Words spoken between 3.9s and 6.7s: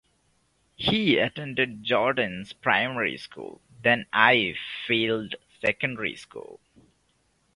Ifield secondary school.